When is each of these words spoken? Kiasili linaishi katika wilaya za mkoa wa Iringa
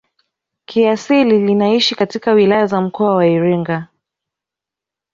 Kiasili 0.65 1.39
linaishi 1.39 1.95
katika 1.95 2.33
wilaya 2.33 2.65
za 2.67 2.81
mkoa 2.81 3.15
wa 3.15 3.27
Iringa 3.27 3.87